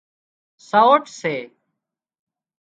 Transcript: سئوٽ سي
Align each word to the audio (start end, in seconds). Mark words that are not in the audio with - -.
سئوٽ 0.69 1.03
سي 1.19 1.35